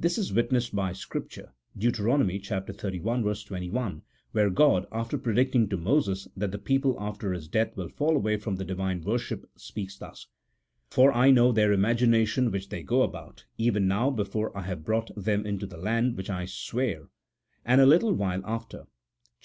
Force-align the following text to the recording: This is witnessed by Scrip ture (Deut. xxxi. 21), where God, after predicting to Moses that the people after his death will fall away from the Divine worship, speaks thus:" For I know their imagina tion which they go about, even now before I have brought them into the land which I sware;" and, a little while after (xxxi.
This 0.00 0.16
is 0.16 0.32
witnessed 0.32 0.74
by 0.74 0.94
Scrip 0.94 1.28
ture 1.28 1.52
(Deut. 1.76 1.92
xxxi. 1.92 3.46
21), 3.58 4.02
where 4.32 4.48
God, 4.48 4.86
after 4.90 5.18
predicting 5.18 5.68
to 5.68 5.76
Moses 5.76 6.26
that 6.34 6.50
the 6.50 6.56
people 6.56 6.96
after 6.98 7.34
his 7.34 7.46
death 7.46 7.76
will 7.76 7.90
fall 7.90 8.16
away 8.16 8.38
from 8.38 8.56
the 8.56 8.64
Divine 8.64 9.02
worship, 9.02 9.46
speaks 9.54 9.98
thus:" 9.98 10.28
For 10.90 11.12
I 11.12 11.30
know 11.30 11.52
their 11.52 11.76
imagina 11.76 12.26
tion 12.26 12.50
which 12.52 12.70
they 12.70 12.82
go 12.82 13.02
about, 13.02 13.44
even 13.58 13.86
now 13.86 14.08
before 14.08 14.56
I 14.56 14.62
have 14.62 14.82
brought 14.82 15.10
them 15.14 15.44
into 15.44 15.66
the 15.66 15.76
land 15.76 16.16
which 16.16 16.30
I 16.30 16.46
sware;" 16.46 17.10
and, 17.66 17.78
a 17.78 17.84
little 17.84 18.14
while 18.14 18.40
after 18.46 18.86
(xxxi. 19.42 19.44